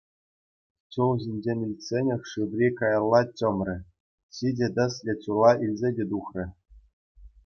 Чул 0.93 1.19
ҫинчен 1.23 1.59
илтсенех 1.65 2.21
Шыври 2.31 2.69
каялла 2.79 3.19
чӑмрӗ— 3.41 3.75
ҫичӗ 4.39 4.67
тӗслӗ 4.79 5.13
чула 5.27 5.51
илсе 5.67 5.89
те 6.01 6.09
тухрӗ. 6.15 6.45